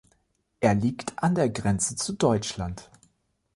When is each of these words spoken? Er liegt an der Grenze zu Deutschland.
Er 0.61 0.73
liegt 0.73 1.21
an 1.21 1.35
der 1.35 1.47
Grenze 1.51 1.95
zu 1.95 2.13
Deutschland. 2.13 2.89